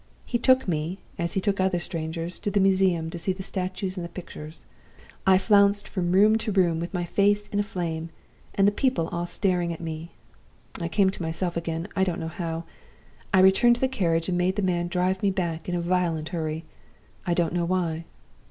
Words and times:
He 0.25 0.39
took 0.39 0.67
me, 0.67 0.97
as 1.19 1.33
he 1.33 1.41
took 1.41 1.59
other 1.59 1.77
strangers, 1.77 2.39
to 2.39 2.49
the 2.49 2.59
Museum 2.59 3.11
to 3.11 3.19
see 3.19 3.33
the 3.33 3.43
statues 3.43 3.97
and 3.97 4.03
the 4.03 4.09
pictures. 4.09 4.65
I 5.27 5.37
flounced 5.37 5.87
from 5.87 6.11
room 6.11 6.39
to 6.39 6.51
room, 6.51 6.79
with 6.79 6.91
my 6.91 7.05
face 7.05 7.47
in 7.49 7.59
a 7.59 7.61
flame, 7.61 8.09
and 8.55 8.67
the 8.67 8.71
people 8.71 9.09
all 9.09 9.27
staring 9.27 9.71
at 9.71 9.79
me. 9.79 10.09
I 10.79 10.87
came 10.87 11.11
to 11.11 11.21
myself 11.21 11.55
again, 11.55 11.87
I 11.95 12.03
don't 12.03 12.19
know 12.19 12.29
how. 12.29 12.63
I 13.31 13.41
returned 13.41 13.75
to 13.75 13.81
the 13.81 13.87
carriage, 13.87 14.27
and 14.27 14.35
made 14.39 14.55
the 14.55 14.63
man 14.63 14.87
drive 14.87 15.21
me 15.21 15.29
back 15.29 15.69
in 15.69 15.75
a 15.75 15.81
violent 15.81 16.29
hurry, 16.29 16.63
I 17.27 17.35
don't 17.35 17.53
know 17.53 17.65
why. 17.65 18.05